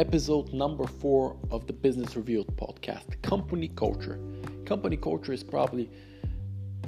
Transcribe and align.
episode 0.00 0.50
number 0.54 0.86
four 0.86 1.36
of 1.50 1.66
the 1.66 1.74
Business 1.74 2.16
Revealed 2.16 2.56
podcast 2.56 3.20
company 3.20 3.68
culture. 3.68 4.18
Company 4.64 4.96
culture 4.96 5.30
is 5.30 5.44
probably 5.44 5.90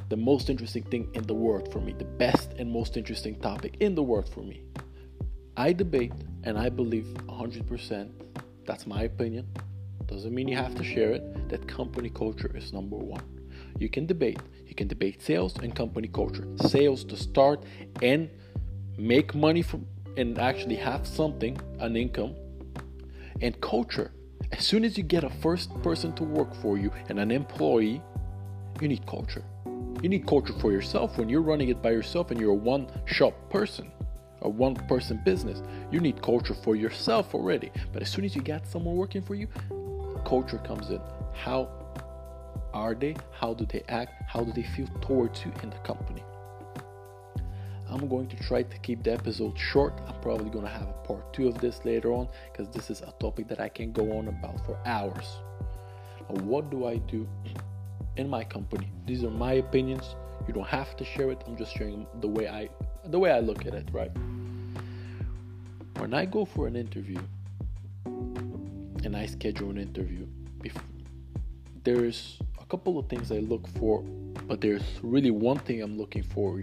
the 0.08 0.16
most 0.16 0.48
interesting 0.48 0.82
thing 0.84 1.10
in 1.12 1.22
the 1.24 1.34
world 1.34 1.70
for 1.70 1.78
me, 1.78 1.92
the 1.92 2.06
best 2.06 2.54
and 2.54 2.72
most 2.72 2.96
interesting 2.96 3.38
topic 3.40 3.76
in 3.80 3.94
the 3.94 4.02
world 4.02 4.30
for 4.32 4.40
me. 4.40 4.62
I 5.58 5.74
debate 5.74 6.14
and 6.44 6.56
I 6.56 6.70
believe 6.70 7.04
100%, 7.26 8.08
that's 8.64 8.86
my 8.86 9.02
opinion, 9.02 9.46
doesn't 10.06 10.34
mean 10.34 10.48
you 10.48 10.56
have 10.56 10.74
to 10.76 10.82
share 10.82 11.10
it, 11.10 11.50
that 11.50 11.68
company 11.68 12.08
culture 12.08 12.50
is 12.56 12.72
number 12.72 12.96
one. 12.96 13.24
You 13.78 13.90
can 13.90 14.06
debate. 14.06 14.40
You 14.66 14.74
can 14.74 14.88
debate 14.88 15.20
sales 15.20 15.54
and 15.58 15.76
company 15.76 16.08
culture. 16.08 16.48
Sales 16.66 17.04
to 17.04 17.16
start 17.18 17.62
and 18.00 18.30
make 18.96 19.34
money 19.34 19.60
from 19.60 19.86
and 20.16 20.38
actually 20.38 20.76
have 20.76 21.06
something, 21.06 21.58
an 21.78 21.96
income, 21.96 22.34
and 23.42 23.60
culture. 23.60 24.12
As 24.52 24.64
soon 24.64 24.84
as 24.84 24.96
you 24.96 25.02
get 25.02 25.24
a 25.24 25.30
first 25.30 25.70
person 25.82 26.12
to 26.14 26.24
work 26.24 26.54
for 26.54 26.78
you 26.78 26.90
and 27.08 27.18
an 27.18 27.30
employee, 27.30 28.00
you 28.80 28.88
need 28.88 29.06
culture. 29.06 29.44
You 30.02 30.08
need 30.08 30.26
culture 30.26 30.54
for 30.54 30.72
yourself 30.72 31.18
when 31.18 31.28
you're 31.28 31.42
running 31.42 31.68
it 31.68 31.82
by 31.82 31.90
yourself 31.90 32.30
and 32.30 32.40
you're 32.40 32.50
a 32.50 32.54
one 32.54 32.88
shop 33.04 33.34
person, 33.50 33.92
a 34.42 34.48
one 34.48 34.74
person 34.74 35.20
business. 35.24 35.62
You 35.90 36.00
need 36.00 36.22
culture 36.22 36.54
for 36.54 36.76
yourself 36.76 37.34
already. 37.34 37.70
But 37.92 38.02
as 38.02 38.10
soon 38.10 38.24
as 38.24 38.34
you 38.34 38.42
got 38.42 38.66
someone 38.66 38.96
working 38.96 39.22
for 39.22 39.34
you, 39.34 39.48
culture 40.24 40.58
comes 40.58 40.90
in. 40.90 41.00
How 41.34 41.68
are 42.72 42.94
they? 42.94 43.16
How 43.32 43.54
do 43.54 43.66
they 43.66 43.82
act? 43.88 44.22
How 44.26 44.42
do 44.42 44.52
they 44.52 44.62
feel 44.62 44.88
towards 45.00 45.44
you 45.44 45.52
in 45.62 45.70
the 45.70 45.78
company? 45.78 46.22
I'm 47.92 48.08
going 48.08 48.26
to 48.28 48.36
try 48.36 48.62
to 48.62 48.78
keep 48.78 49.02
the 49.02 49.12
episode 49.12 49.58
short. 49.58 50.00
I'm 50.08 50.18
probably 50.22 50.48
going 50.48 50.64
to 50.64 50.70
have 50.70 50.88
a 50.88 51.06
part 51.06 51.30
two 51.34 51.46
of 51.46 51.60
this 51.60 51.84
later 51.84 52.10
on 52.12 52.26
because 52.50 52.70
this 52.70 52.88
is 52.88 53.02
a 53.02 53.12
topic 53.20 53.48
that 53.48 53.60
I 53.60 53.68
can 53.68 53.92
go 53.92 54.16
on 54.16 54.28
about 54.28 54.64
for 54.64 54.78
hours. 54.86 55.26
What 56.28 56.70
do 56.70 56.86
I 56.86 56.96
do 56.96 57.28
in 58.16 58.30
my 58.30 58.44
company? 58.44 58.90
These 59.06 59.24
are 59.24 59.30
my 59.30 59.54
opinions. 59.54 60.16
You 60.48 60.54
don't 60.54 60.68
have 60.68 60.96
to 60.96 61.04
share 61.04 61.30
it. 61.32 61.44
I'm 61.46 61.54
just 61.54 61.76
sharing 61.76 62.06
the 62.20 62.28
way 62.28 62.48
I 62.48 62.70
the 63.04 63.18
way 63.18 63.30
I 63.30 63.40
look 63.40 63.66
at 63.66 63.74
it, 63.74 63.86
right? 63.92 64.10
When 65.98 66.14
I 66.14 66.24
go 66.24 66.46
for 66.46 66.66
an 66.66 66.76
interview 66.76 67.18
and 68.06 69.14
I 69.14 69.26
schedule 69.26 69.68
an 69.68 69.76
interview, 69.76 70.26
if 70.64 70.74
there's 71.84 72.38
a 72.58 72.64
couple 72.64 72.98
of 72.98 73.10
things 73.10 73.30
I 73.30 73.40
look 73.40 73.68
for, 73.68 74.00
but 74.48 74.62
there's 74.62 74.84
really 75.02 75.30
one 75.30 75.58
thing 75.58 75.82
I'm 75.82 75.98
looking 75.98 76.22
for 76.22 76.58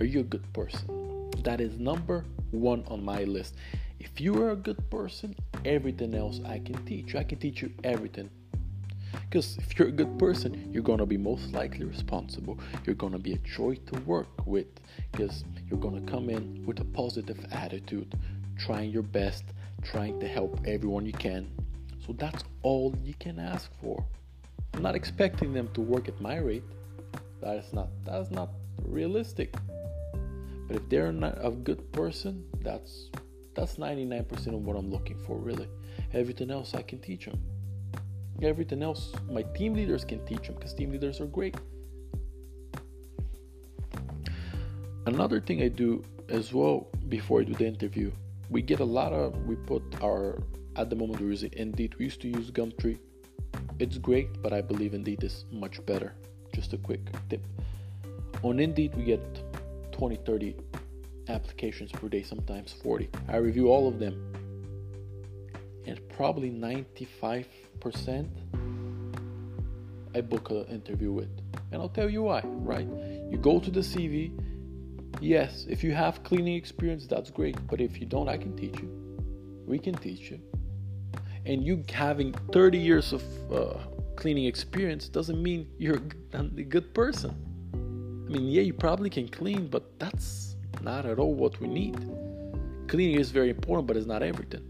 are 0.00 0.06
you 0.06 0.20
a 0.20 0.24
good 0.24 0.50
person? 0.54 1.30
That 1.44 1.60
is 1.60 1.78
number 1.78 2.24
one 2.52 2.84
on 2.88 3.04
my 3.04 3.24
list. 3.24 3.54
If 3.98 4.18
you 4.18 4.42
are 4.42 4.52
a 4.52 4.56
good 4.56 4.90
person, 4.90 5.36
everything 5.66 6.14
else 6.14 6.40
I 6.46 6.58
can 6.58 6.84
teach 6.86 7.12
you. 7.12 7.20
I 7.20 7.24
can 7.24 7.38
teach 7.38 7.60
you 7.60 7.70
everything. 7.84 8.30
Because 9.12 9.58
if 9.58 9.78
you're 9.78 9.88
a 9.88 9.92
good 9.92 10.18
person, 10.18 10.70
you're 10.72 10.82
to 10.98 11.06
be 11.06 11.18
most 11.18 11.52
likely 11.52 11.84
responsible. 11.84 12.58
You're 12.86 12.96
to 13.12 13.18
be 13.18 13.34
a 13.34 13.38
joy 13.38 13.74
to 13.74 14.00
work 14.00 14.46
with 14.46 14.66
because 15.12 15.44
you're 15.68 15.78
to 16.02 16.10
come 16.10 16.30
in 16.30 16.64
with 16.64 16.80
a 16.80 16.84
positive 16.84 17.38
attitude, 17.52 18.14
trying 18.58 18.90
your 18.90 19.02
best, 19.02 19.44
trying 19.82 20.18
to 20.20 20.26
help 20.26 20.58
everyone 20.66 21.04
you 21.04 21.12
can. 21.12 21.50
So 22.06 22.14
that's 22.14 22.42
all 22.62 22.94
you 23.04 23.14
can 23.20 23.38
ask 23.38 23.70
for. 23.82 24.02
I'm 24.72 24.82
not 24.82 24.94
expecting 24.94 25.52
them 25.52 25.68
to 25.74 25.82
work 25.82 26.08
at 26.08 26.18
my 26.20 26.38
rate. 26.38 26.64
That 27.42 27.56
is 27.56 27.72
not 27.72 27.88
that 28.06 28.20
is 28.20 28.30
not 28.30 28.48
realistic. 28.86 29.54
But 30.70 30.82
if 30.82 30.88
they're 30.88 31.10
not 31.10 31.36
a 31.44 31.50
good 31.50 31.90
person, 31.90 32.44
that's 32.60 33.10
that's 33.54 33.74
99% 33.74 34.30
of 34.54 34.64
what 34.64 34.76
I'm 34.76 34.88
looking 34.88 35.18
for, 35.26 35.36
really. 35.36 35.66
Everything 36.14 36.48
else 36.48 36.74
I 36.74 36.82
can 36.82 37.00
teach 37.00 37.24
them. 37.26 37.40
Everything 38.40 38.80
else 38.80 39.12
my 39.28 39.42
team 39.42 39.74
leaders 39.74 40.04
can 40.04 40.24
teach 40.26 40.46
them 40.46 40.54
because 40.54 40.72
team 40.72 40.92
leaders 40.92 41.20
are 41.20 41.26
great. 41.26 41.56
Another 45.06 45.40
thing 45.40 45.60
I 45.60 45.66
do 45.66 46.04
as 46.28 46.52
well 46.52 46.86
before 47.08 47.40
I 47.40 47.44
do 47.44 47.54
the 47.54 47.66
interview, 47.66 48.12
we 48.48 48.62
get 48.62 48.78
a 48.78 48.84
lot 48.84 49.12
of 49.12 49.44
we 49.46 49.56
put 49.56 49.82
our 50.00 50.40
at 50.76 50.88
the 50.88 50.94
moment 50.94 51.20
we're 51.20 51.30
using 51.30 51.52
Indeed. 51.56 51.96
We 51.98 52.04
used 52.04 52.20
to 52.20 52.28
use 52.28 52.52
Gumtree. 52.52 53.00
It's 53.80 53.98
great, 53.98 54.40
but 54.40 54.52
I 54.52 54.60
believe 54.60 54.94
Indeed 54.94 55.24
is 55.24 55.46
much 55.50 55.84
better. 55.84 56.14
Just 56.54 56.74
a 56.74 56.78
quick 56.78 57.00
tip. 57.28 57.44
On 58.44 58.60
Indeed, 58.60 58.94
we 58.94 59.02
get 59.02 59.39
20, 60.00 60.16
30 60.24 60.56
applications 61.28 61.92
per 61.92 62.08
day, 62.08 62.22
sometimes 62.22 62.72
40. 62.82 63.10
I 63.28 63.36
review 63.36 63.68
all 63.68 63.86
of 63.86 63.98
them, 63.98 64.32
and 65.86 66.00
probably 66.08 66.50
95% 66.50 67.44
I 70.14 70.20
book 70.22 70.48
an 70.48 70.64
interview 70.68 71.12
with. 71.12 71.28
And 71.70 71.82
I'll 71.82 71.90
tell 71.90 72.08
you 72.08 72.22
why, 72.22 72.40
right? 72.44 72.88
You 73.30 73.36
go 73.36 73.60
to 73.60 73.70
the 73.70 73.80
CV. 73.80 74.32
Yes, 75.20 75.66
if 75.68 75.84
you 75.84 75.92
have 75.92 76.22
cleaning 76.22 76.56
experience, 76.56 77.06
that's 77.06 77.30
great. 77.30 77.58
But 77.66 77.82
if 77.82 78.00
you 78.00 78.06
don't, 78.06 78.30
I 78.30 78.38
can 78.38 78.56
teach 78.56 78.80
you. 78.80 78.88
We 79.66 79.78
can 79.78 79.92
teach 79.96 80.30
you. 80.30 80.40
And 81.44 81.62
you 81.62 81.84
having 81.92 82.32
30 82.52 82.78
years 82.78 83.12
of 83.12 83.22
uh, 83.52 83.74
cleaning 84.16 84.46
experience 84.46 85.10
doesn't 85.10 85.42
mean 85.42 85.68
you're 85.76 86.00
a 86.32 86.40
good 86.40 86.94
person. 86.94 87.49
I 88.30 88.32
mean, 88.32 88.46
yeah, 88.46 88.62
you 88.62 88.72
probably 88.72 89.10
can 89.10 89.26
clean, 89.26 89.66
but 89.66 89.98
that's 89.98 90.54
not 90.82 91.04
at 91.04 91.18
all 91.18 91.34
what 91.34 91.60
we 91.60 91.66
need. 91.66 91.96
Cleaning 92.86 93.18
is 93.18 93.32
very 93.32 93.50
important, 93.50 93.88
but 93.88 93.96
it's 93.96 94.06
not 94.06 94.22
everything. 94.22 94.62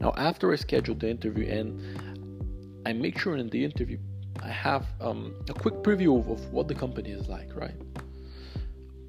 Now, 0.00 0.14
after 0.16 0.50
I 0.50 0.56
schedule 0.56 0.94
the 0.94 1.10
interview 1.10 1.46
and 1.46 2.80
I 2.86 2.94
make 2.94 3.18
sure 3.18 3.36
in 3.36 3.50
the 3.50 3.62
interview 3.62 3.98
I 4.42 4.48
have 4.48 4.86
um, 5.02 5.34
a 5.50 5.52
quick 5.52 5.74
preview 5.82 6.18
of, 6.18 6.30
of 6.30 6.52
what 6.54 6.68
the 6.68 6.74
company 6.74 7.10
is 7.10 7.28
like, 7.28 7.54
right? 7.54 7.76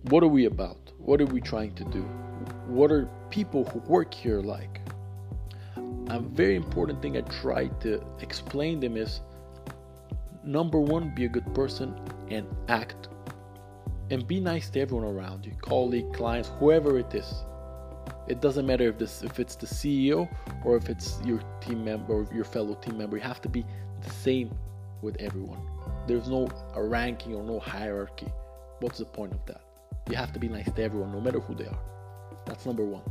What 0.09 0.21
are 0.21 0.27
we 0.27 0.43
about? 0.43 0.91
What 0.97 1.21
are 1.21 1.25
we 1.25 1.39
trying 1.39 1.75
to 1.75 1.85
do? 1.85 2.01
What 2.67 2.91
are 2.91 3.07
people 3.29 3.63
who 3.63 3.79
work 3.89 4.13
here 4.13 4.41
like? 4.41 4.81
A 6.09 6.19
very 6.19 6.57
important 6.57 7.01
thing 7.01 7.15
I 7.15 7.21
try 7.21 7.67
to 7.85 8.03
explain 8.19 8.81
them 8.81 8.97
is 8.97 9.21
number 10.43 10.79
one, 10.79 11.13
be 11.15 11.25
a 11.25 11.29
good 11.29 11.53
person 11.53 11.95
and 12.29 12.47
act. 12.67 13.09
And 14.09 14.27
be 14.27 14.39
nice 14.39 14.69
to 14.71 14.81
everyone 14.81 15.05
around 15.05 15.45
you 15.45 15.53
colleague 15.61 16.11
clients 16.13 16.49
whoever 16.59 16.99
it 16.99 17.13
is. 17.15 17.43
It 18.27 18.41
doesn't 18.41 18.65
matter 18.65 18.87
if 18.89 18.97
this 18.97 19.23
if 19.23 19.39
it's 19.39 19.55
the 19.55 19.65
ceo 19.65 20.29
or 20.63 20.75
if 20.75 20.89
it's 20.89 21.19
your 21.25 21.39
team 21.61 21.83
member 21.83 22.13
or 22.13 22.27
your 22.33 22.43
fellow 22.43 22.75
team 22.75 22.97
member. 22.97 23.17
You 23.17 23.23
have 23.23 23.41
to 23.41 23.49
be 23.49 23.65
the 24.01 24.09
same 24.09 24.51
with 25.01 25.15
everyone. 25.19 25.65
There's 26.07 26.29
no 26.29 26.49
ranking 26.75 27.33
or 27.33 27.43
no 27.43 27.59
hierarchy. 27.59 28.27
What's 28.79 28.99
the 28.99 29.05
point 29.05 29.33
of 29.33 29.45
that? 29.45 29.61
You 30.09 30.15
have 30.15 30.33
to 30.33 30.39
be 30.39 30.49
nice 30.49 30.69
to 30.71 30.83
everyone 30.83 31.11
no 31.11 31.21
matter 31.21 31.39
who 31.39 31.55
they 31.55 31.65
are. 31.65 31.79
That's 32.45 32.65
number 32.65 32.83
one. 32.83 33.03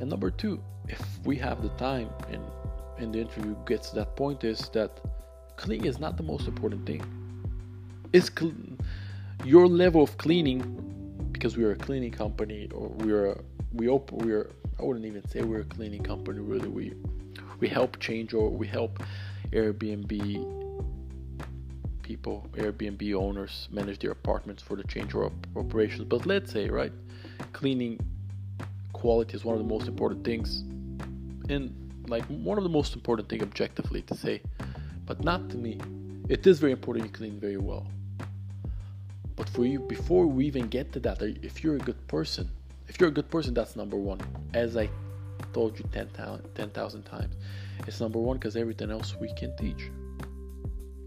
And 0.00 0.08
number 0.08 0.30
two 0.30 0.62
if 0.88 1.02
we 1.24 1.36
have 1.36 1.62
the 1.62 1.68
time 1.70 2.08
and 2.30 2.42
and 2.98 3.14
the 3.14 3.20
interview 3.20 3.54
gets 3.66 3.90
to 3.90 3.96
that 3.96 4.16
point 4.16 4.44
is 4.44 4.70
that 4.70 4.90
cleaning 5.56 5.86
is 5.86 5.98
not 5.98 6.16
the 6.16 6.22
most 6.22 6.46
important 6.46 6.86
thing. 6.86 7.02
It's 8.12 8.30
cl- 8.36 8.54
your 9.44 9.66
level 9.66 10.02
of 10.02 10.16
cleaning 10.18 10.60
because 11.32 11.56
we 11.56 11.64
are 11.64 11.72
a 11.72 11.76
cleaning 11.76 12.12
company 12.12 12.68
or 12.74 12.88
we 12.88 13.12
are 13.12 13.38
we 13.72 13.88
open 13.88 14.18
we 14.18 14.32
are 14.32 14.50
I 14.78 14.82
wouldn't 14.82 15.06
even 15.06 15.26
say 15.28 15.42
we're 15.42 15.60
a 15.60 15.64
cleaning 15.64 16.02
company 16.02 16.40
really. 16.40 16.68
We 16.68 16.92
we 17.60 17.68
help 17.68 17.98
change 17.98 18.34
or 18.34 18.50
we 18.50 18.66
help 18.66 19.02
Airbnb 19.50 20.54
people 22.02 22.46
Airbnb 22.54 23.14
owners 23.14 23.68
manage 23.70 23.98
their 23.98 24.12
apartments 24.12 24.62
for 24.62 24.76
the 24.76 24.84
change 24.84 25.14
or 25.14 25.32
operations. 25.56 26.04
But 26.04 26.26
let's 26.26 26.52
say 26.52 26.68
right 26.68 26.92
cleaning 27.52 27.98
quality 28.92 29.34
is 29.34 29.44
one 29.44 29.56
of 29.56 29.62
the 29.62 29.68
most 29.68 29.88
important 29.88 30.24
things. 30.24 30.64
And 31.48 31.74
like 32.08 32.24
one 32.26 32.58
of 32.58 32.64
the 32.64 32.70
most 32.70 32.94
important 32.94 33.28
thing 33.28 33.42
objectively 33.42 34.02
to 34.02 34.14
say 34.14 34.42
but 35.06 35.22
not 35.24 35.48
to 35.48 35.56
me 35.56 35.78
it 36.28 36.46
is 36.46 36.58
very 36.58 36.72
important 36.72 37.06
you 37.06 37.12
clean 37.12 37.38
very 37.40 37.56
well 37.56 37.86
but 39.36 39.50
for 39.50 39.66
you, 39.66 39.80
before 39.80 40.26
we 40.26 40.46
even 40.46 40.66
get 40.68 40.92
to 40.94 41.00
that, 41.00 41.20
if 41.20 41.62
you're 41.62 41.76
a 41.76 41.78
good 41.78 42.08
person, 42.08 42.50
if 42.88 42.98
you're 42.98 43.10
a 43.10 43.12
good 43.12 43.30
person, 43.30 43.52
that's 43.52 43.76
number 43.76 43.96
one. 43.96 44.20
As 44.54 44.78
I 44.78 44.88
told 45.52 45.78
you 45.78 45.84
10,000 45.92 46.42
10, 46.54 46.70
times, 47.02 47.34
it's 47.86 48.00
number 48.00 48.18
one 48.18 48.38
because 48.38 48.56
everything 48.56 48.90
else 48.90 49.14
we 49.20 49.32
can 49.34 49.54
teach. 49.56 49.90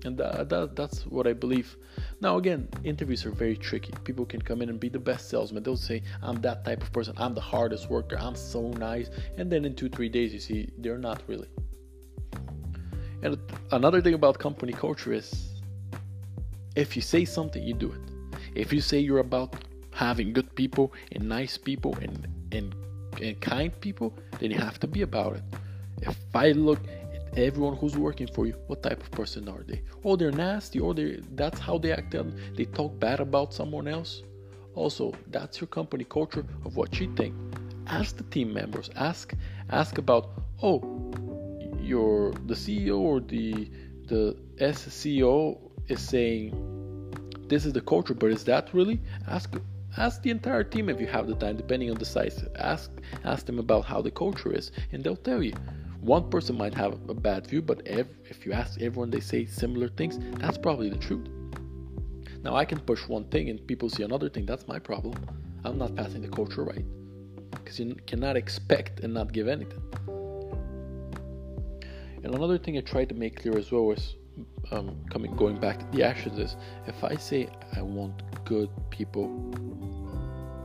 And 0.06 0.16
that, 0.18 0.48
that, 0.50 0.76
that's 0.76 1.08
what 1.08 1.26
I 1.26 1.34
believe. 1.34 1.76
Now, 2.22 2.38
again, 2.38 2.70
interviews 2.84 3.26
are 3.26 3.32
very 3.32 3.58
tricky. 3.58 3.94
People 4.04 4.26
can 4.26 4.42
come 4.42 4.62
in 4.62 4.70
and 4.70 4.80
be 4.80 4.90
the 4.90 5.00
best 5.00 5.30
salesman. 5.30 5.64
They'll 5.64 5.76
say, 5.76 6.04
I'm 6.22 6.40
that 6.42 6.64
type 6.64 6.84
of 6.84 6.94
person. 6.94 7.16
I'm 7.18 7.34
the 7.34 7.42
hardest 7.42 7.90
worker. 7.90 8.18
I'm 8.18 8.36
so 8.36 8.70
nice. 8.74 9.10
And 9.38 9.52
then 9.52 9.66
in 9.66 9.76
two, 9.76 9.90
three 9.90 10.08
days, 10.08 10.34
you 10.34 10.40
see, 10.40 10.70
they're 10.78 11.00
not 11.00 11.24
really. 11.28 11.50
And 13.22 13.38
another 13.72 14.02
thing 14.02 14.14
about 14.14 14.40
company 14.40 14.74
culture 14.74 15.14
is 15.14 15.50
if 16.76 16.96
you 16.96 17.02
say 17.02 17.26
something, 17.26 17.62
you 17.62 17.74
do 17.74 17.92
it. 17.92 18.02
If 18.56 18.72
you 18.72 18.82
say 18.82 19.00
you're 19.00 19.20
about 19.20 19.56
having 19.92 20.32
good 20.34 20.54
people 20.56 20.94
and 21.12 21.28
nice 21.28 21.58
people 21.58 21.96
and 22.02 22.28
and 22.52 22.74
and 23.22 23.40
kind 23.42 23.72
people, 23.82 24.14
then 24.40 24.52
you 24.52 24.58
have 24.58 24.80
to 24.80 24.88
be 24.88 25.02
about 25.02 25.36
it. 25.36 25.44
If 26.02 26.18
I 26.34 26.52
look 26.52 26.80
at 26.88 27.38
everyone 27.38 27.76
who's 27.76 27.98
working 27.98 28.28
for 28.28 28.48
you, 28.48 28.54
what 28.68 28.82
type 28.82 29.02
of 29.02 29.12
person 29.12 29.50
are 29.50 29.64
they? 29.64 29.82
Oh, 30.06 30.16
they're 30.16 30.32
nasty, 30.32 30.80
oh, 30.80 30.86
or 30.86 30.94
they 30.94 31.20
that's 31.36 31.60
how 31.60 31.78
they 31.78 31.92
act. 31.92 32.16
They 32.56 32.66
talk 32.66 33.00
bad 33.00 33.20
about 33.20 33.54
someone 33.54 33.88
else. 33.88 34.24
Also, 34.76 35.14
that's 35.28 35.60
your 35.60 35.68
company 35.68 36.06
culture 36.06 36.46
of 36.66 36.78
what 36.78 37.00
you 37.00 37.14
think. 37.16 37.36
Ask 37.88 38.18
the 38.18 38.24
team 38.36 38.54
members. 38.54 38.90
Ask 38.96 39.34
ask 39.72 39.98
about 39.98 40.30
oh, 40.62 40.80
your 41.90 42.32
the 42.46 42.54
CEO 42.54 43.00
or 43.00 43.20
the 43.20 43.70
the 44.08 44.38
SCO 44.74 45.60
is 45.88 46.02
saying 46.02 46.54
this 47.48 47.66
is 47.66 47.74
the 47.74 47.82
culture, 47.82 48.14
but 48.14 48.30
is 48.32 48.44
that 48.46 48.74
really? 48.74 49.02
Ask 49.28 49.56
ask 49.98 50.22
the 50.22 50.30
entire 50.30 50.64
team 50.64 50.88
if 50.88 51.02
you 51.02 51.08
have 51.08 51.28
the 51.28 51.36
time, 51.36 51.58
depending 51.58 51.90
on 51.90 51.98
the 51.98 52.06
size. 52.06 52.46
Ask 52.56 52.92
ask 53.26 53.46
them 53.46 53.60
about 53.60 53.86
how 53.86 54.02
the 54.02 54.12
culture 54.12 54.54
is, 54.54 54.72
and 54.92 55.04
they'll 55.04 55.16
tell 55.32 55.44
you. 55.44 55.54
One 56.02 56.30
person 56.30 56.58
might 56.58 56.74
have 56.76 56.94
a 57.10 57.14
bad 57.14 57.46
view, 57.48 57.62
but 57.62 57.82
if, 57.86 58.08
if 58.30 58.46
you 58.46 58.54
ask 58.54 58.80
everyone, 58.82 59.10
they 59.10 59.20
say 59.20 59.46
similar 59.46 59.90
things. 59.90 60.18
That's 60.40 60.58
probably 60.58 60.90
the 60.90 60.98
truth. 60.98 61.28
Now 62.42 62.56
I 62.56 62.64
can 62.64 62.80
push 62.80 63.06
one 63.10 63.26
thing 63.26 63.50
and 63.50 63.68
people 63.68 63.90
see 63.90 64.04
another 64.04 64.30
thing. 64.30 64.46
That's 64.46 64.66
my 64.66 64.80
problem. 64.80 65.16
I'm 65.66 65.78
not 65.78 65.96
passing 65.98 66.22
the 66.22 66.30
culture 66.30 66.64
right 66.64 66.86
because 67.52 67.80
you 67.80 67.96
cannot 68.08 68.38
expect 68.38 69.02
and 69.02 69.14
not 69.14 69.34
give 69.34 69.50
anything. 69.50 69.82
And 72.24 72.36
another 72.36 72.58
thing 72.58 72.78
I 72.78 72.82
tried 72.82 73.10
to 73.10 73.16
make 73.16 73.42
clear 73.42 73.58
as 73.58 73.72
well 73.72 73.92
is 73.92 74.16
um, 74.72 74.98
coming 75.10 75.36
going 75.36 75.60
back 75.60 75.80
to 75.80 75.98
the 75.98 76.04
actions 76.04 76.38
is 76.38 76.56
if 76.88 77.04
I 77.04 77.16
say 77.16 77.50
I 77.76 77.82
want 77.82 78.22
good 78.46 78.70
people, 78.90 79.26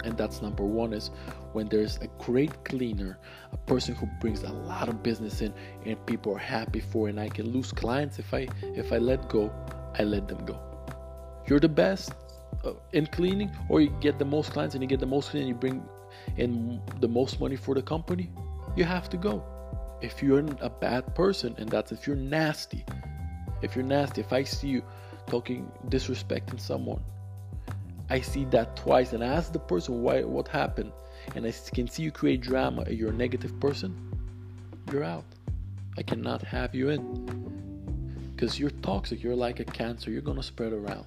and 0.05 0.17
that's 0.19 0.43
number 0.43 0.65
one 0.65 0.93
is 0.93 1.11
when 1.53 1.69
there's 1.69 1.97
a 1.99 2.09
great 2.19 2.65
cleaner, 2.65 3.19
a 3.53 3.57
person 3.57 3.95
who 3.95 4.07
brings 4.21 4.43
a 4.43 4.53
lot 4.53 4.89
of 4.89 5.03
business 5.03 5.41
in, 5.41 5.55
and 5.87 6.05
people 6.07 6.35
are 6.35 6.39
happy 6.39 6.81
for, 6.81 7.09
and 7.09 7.21
I 7.21 7.29
can 7.29 7.51
lose 7.51 7.73
clients 7.73 8.19
if 8.19 8.35
I 8.35 8.49
if 8.63 8.93
I 8.93 8.99
let 8.99 9.29
go, 9.29 9.53
I 9.99 10.03
let 10.03 10.29
them 10.29 10.45
go. 10.45 10.59
You're 11.47 11.61
the 11.61 11.69
best 11.69 12.13
uh, 12.65 12.73
in 12.93 13.07
cleaning, 13.07 13.51
or 13.69 13.81
you 13.81 13.91
get 14.01 14.19
the 14.19 14.25
most 14.25 14.53
clients 14.53 14.75
and 14.75 14.83
you 14.83 14.89
get 14.89 15.01
the 15.01 15.07
most 15.07 15.31
cleaning, 15.31 15.49
you 15.49 15.55
bring 15.55 15.83
in 16.37 16.81
the 17.01 17.09
most 17.09 17.41
money 17.41 17.57
for 17.57 17.75
the 17.75 17.83
company. 17.83 18.31
You 18.77 18.85
have 18.85 19.09
to 19.11 19.17
go. 19.17 19.45
If 20.01 20.23
you're 20.23 20.45
a 20.61 20.71
bad 20.71 21.15
person, 21.15 21.55
and 21.59 21.69
that's 21.69 21.93
if 21.93 22.07
you're 22.07 22.17
nasty, 22.17 22.85
if 23.63 23.75
you're 23.75 23.85
nasty, 23.85 24.21
if 24.21 24.33
I 24.33 24.45
see 24.45 24.69
you 24.69 24.83
talking 25.27 25.71
disrespecting 25.89 26.61
someone, 26.61 27.03
I 28.11 28.21
see 28.21 28.45
that 28.47 28.77
twice 28.77 29.13
and 29.13 29.25
I 29.25 29.29
ask 29.29 29.53
the 29.53 29.59
person 29.59 30.03
why 30.03 30.23
what 30.23 30.49
happened 30.49 30.93
and 31.35 31.47
I 31.47 31.53
can 31.73 31.89
see 31.89 32.03
you 32.03 32.13
create 32.13 32.43
drama, 32.43 32.85
you're 32.91 33.11
a 33.11 33.15
negative 33.15 33.59
person, 33.61 33.97
you're 34.93 35.05
out. 35.05 35.25
I 35.97 36.03
cannot 36.03 36.43
have 36.43 36.75
you 36.75 36.91
in. 36.91 38.33
Because 38.35 38.59
you're 38.59 38.71
toxic, 38.71 39.23
you're 39.23 39.35
like 39.35 39.61
a 39.61 39.65
cancer, 39.65 40.11
you're 40.11 40.21
gonna 40.21 40.43
spread 40.43 40.73
around. 40.73 41.07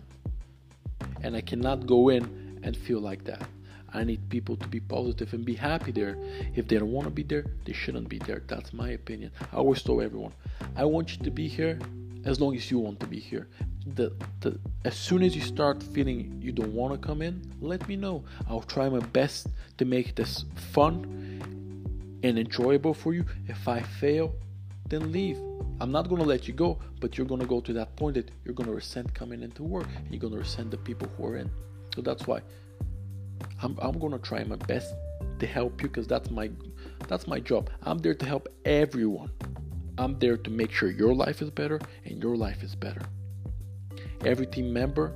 And 1.21 1.35
I 1.35 1.41
cannot 1.41 1.85
go 1.85 2.09
in 2.09 2.59
and 2.63 2.75
feel 2.75 2.99
like 2.99 3.23
that. 3.25 3.47
I 3.93 4.03
need 4.03 4.29
people 4.29 4.55
to 4.57 4.67
be 4.67 4.79
positive 4.79 5.33
and 5.33 5.45
be 5.45 5.55
happy 5.55 5.91
there. 5.91 6.17
If 6.55 6.67
they 6.67 6.77
don't 6.77 6.91
want 6.91 7.05
to 7.05 7.11
be 7.11 7.23
there, 7.23 7.45
they 7.65 7.73
shouldn't 7.73 8.09
be 8.09 8.19
there. 8.19 8.43
That's 8.47 8.73
my 8.73 8.89
opinion. 8.89 9.31
I 9.53 9.57
always 9.57 9.81
tell 9.81 10.01
everyone, 10.01 10.33
I 10.75 10.85
want 10.85 11.17
you 11.17 11.23
to 11.23 11.31
be 11.31 11.47
here 11.47 11.79
as 12.25 12.41
long 12.41 12.55
as 12.55 12.69
you 12.69 12.79
want 12.79 12.99
to 12.99 13.07
be 13.07 13.19
here. 13.19 13.47
The, 13.95 14.13
the 14.41 14.59
as 14.83 14.95
soon 14.95 15.23
as 15.23 15.35
you 15.35 15.41
start 15.41 15.81
feeling 15.81 16.39
you 16.41 16.51
don't 16.51 16.73
want 16.73 16.93
to 16.93 17.07
come 17.07 17.21
in, 17.21 17.41
let 17.61 17.87
me 17.87 17.95
know. 17.95 18.23
I'll 18.49 18.61
try 18.61 18.89
my 18.89 18.99
best 18.99 19.47
to 19.77 19.85
make 19.85 20.15
this 20.15 20.43
fun 20.73 22.19
and 22.23 22.37
enjoyable 22.37 22.93
for 22.93 23.13
you. 23.13 23.25
If 23.47 23.67
I 23.67 23.81
fail, 23.81 24.35
then 24.89 25.11
leave. 25.11 25.37
I'm 25.79 25.91
not 25.91 26.09
gonna 26.09 26.23
let 26.23 26.47
you 26.47 26.53
go, 26.53 26.79
but 26.99 27.17
you're 27.17 27.27
gonna 27.27 27.45
go 27.45 27.61
to 27.61 27.73
that 27.73 27.95
point 27.95 28.15
that 28.15 28.31
you're 28.43 28.55
gonna 28.55 28.73
resent 28.73 29.13
coming 29.13 29.41
into 29.43 29.63
work 29.63 29.87
and 29.95 30.11
you're 30.11 30.19
gonna 30.19 30.37
resent 30.37 30.71
the 30.71 30.77
people 30.77 31.07
who 31.15 31.27
are 31.27 31.37
in. 31.37 31.49
So 31.95 32.01
that's 32.01 32.27
why 32.27 32.41
I'm, 33.61 33.77
I'm 33.81 33.97
gonna 33.99 34.19
try 34.19 34.43
my 34.43 34.55
best 34.55 34.93
to 35.39 35.47
help 35.47 35.81
you 35.81 35.87
because 35.87 36.07
that's 36.07 36.29
my 36.29 36.49
that's 37.07 37.27
my 37.27 37.39
job. 37.39 37.69
I'm 37.83 37.99
there 37.99 38.15
to 38.15 38.25
help 38.25 38.47
everyone. 38.65 39.31
I'm 39.97 40.19
there 40.19 40.37
to 40.37 40.49
make 40.49 40.71
sure 40.71 40.91
your 40.91 41.15
life 41.15 41.41
is 41.41 41.49
better 41.49 41.79
and 42.05 42.21
your 42.21 42.35
life 42.35 42.63
is 42.63 42.75
better. 42.75 43.01
Every 44.25 44.45
team 44.45 44.71
member 44.73 45.13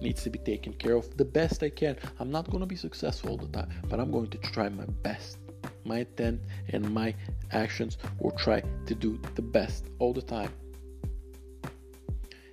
needs 0.00 0.22
to 0.22 0.30
be 0.30 0.38
taken 0.38 0.72
care 0.72 0.94
of 0.94 1.16
the 1.16 1.24
best 1.24 1.62
I 1.62 1.70
can. 1.70 1.96
I'm 2.18 2.30
not 2.30 2.50
going 2.50 2.60
to 2.60 2.66
be 2.66 2.76
successful 2.76 3.30
all 3.30 3.36
the 3.36 3.48
time, 3.48 3.70
but 3.88 4.00
I'm 4.00 4.10
going 4.10 4.28
to 4.28 4.38
try 4.38 4.68
my 4.68 4.86
best. 5.02 5.38
My 5.84 5.98
intent 6.00 6.40
and 6.68 6.92
my 6.92 7.14
actions 7.52 7.98
will 8.18 8.32
try 8.32 8.62
to 8.86 8.94
do 8.94 9.20
the 9.34 9.42
best 9.42 9.86
all 9.98 10.12
the 10.12 10.22
time. 10.22 10.52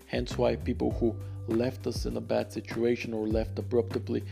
Hence, 0.06 0.38
why 0.38 0.56
people 0.56 0.92
who 0.92 1.16
left 1.48 1.88
us 1.88 2.06
in 2.06 2.18
a 2.18 2.22
bad 2.22 2.52
situation 2.52 3.14
or 3.14 3.28
left 3.28 3.60
abruptly, 3.60 4.24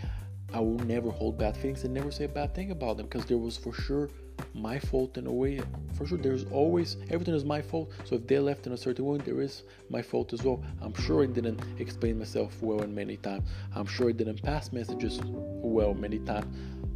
I 0.53 0.59
will 0.59 0.80
never 0.80 1.12
hold 1.12 1.38
bad 1.38 1.57
feelings 1.57 1.83
and 1.83 1.94
never 1.94 2.12
say 2.12 2.25
a 2.25 2.30
bad 2.30 2.56
thing 2.56 2.71
about 2.71 2.97
them 2.97 3.07
because 3.07 3.25
there 3.25 3.38
was 3.38 3.57
for 3.57 3.74
sure 3.74 4.09
my 4.53 4.80
fault 4.80 5.18
in 5.18 5.27
a 5.27 5.31
way. 5.31 5.62
For 5.97 6.06
sure, 6.06 6.18
there's 6.18 6.45
always 6.45 6.97
everything 7.09 7.33
is 7.33 7.44
my 7.44 7.62
fault. 7.62 7.92
So 8.06 8.15
if 8.15 8.27
they 8.27 8.39
left 8.39 8.68
in 8.68 8.74
a 8.74 8.77
certain 8.77 9.06
way, 9.06 9.18
there 9.18 9.42
is 9.42 9.63
my 9.89 10.01
fault 10.01 10.33
as 10.33 10.44
well. 10.44 10.63
I'm 10.81 10.94
sure 10.94 11.24
I 11.24 11.25
didn't 11.25 11.62
explain 11.80 12.19
myself 12.19 12.62
well 12.62 12.81
and 12.81 12.94
many 12.94 13.18
times. 13.18 13.47
I'm 13.75 13.86
sure 13.86 14.09
I 14.09 14.12
didn't 14.12 14.42
pass 14.44 14.71
messages 14.71 15.19
well 15.24 15.94
many 15.94 16.19
times. 16.19 16.45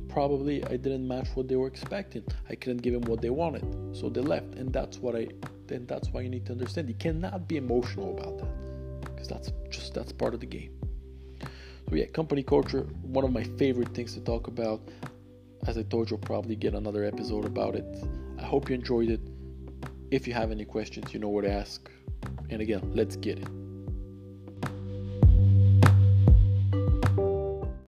Probably 0.10 0.64
I 0.66 0.78
didn't 0.78 1.08
match 1.08 1.28
what 1.36 1.48
they 1.48 1.56
were 1.56 1.68
expecting. 1.68 2.24
I 2.50 2.56
couldn't 2.56 2.82
give 2.82 2.94
them 2.94 3.04
what 3.04 3.22
they 3.22 3.30
wanted, 3.30 3.64
so 3.96 4.10
they 4.10 4.22
left, 4.22 4.56
and 4.56 4.74
that's 4.74 4.98
what 4.98 5.16
I. 5.16 5.28
Then 5.68 5.86
that's 5.86 6.10
why 6.10 6.22
you 6.22 6.30
need 6.30 6.48
to 6.48 6.54
understand. 6.54 6.90
You 6.90 6.96
cannot 6.96 7.48
be 7.48 7.58
emotional 7.58 8.18
about 8.18 8.40
that, 8.40 9.06
because 9.06 9.28
that's 9.28 9.52
just 9.70 9.94
that's 9.94 10.12
part 10.12 10.34
of 10.34 10.40
the 10.40 10.48
game. 10.48 10.72
So 11.90 11.96
yeah, 11.96 12.06
company 12.06 12.44
culture, 12.44 12.82
one 13.02 13.26
of 13.26 13.34
my 13.34 13.44
favorite 13.44 13.96
things 13.96 14.14
to 14.14 14.22
talk 14.22 14.48
about. 14.48 14.82
As 15.66 15.78
I 15.78 15.84
told 15.84 16.12
you, 16.12 16.18
I'll 16.18 16.22
probably 16.22 16.56
get 16.56 16.76
another 16.76 17.04
episode 17.04 17.46
about 17.46 17.76
it. 17.76 17.86
I 18.38 18.44
hope 18.44 18.70
you 18.70 18.76
enjoyed 18.76 19.10
it. 19.10 19.22
If 20.12 20.28
you 20.28 20.34
have 20.34 20.52
any 20.52 20.66
questions, 20.66 21.14
you 21.14 21.20
know 21.20 21.30
where 21.30 21.44
to 21.44 21.52
ask. 21.52 21.90
And 22.50 22.62
again, 22.62 22.92
let's 22.94 23.16
get 23.16 23.40
it. 23.40 23.69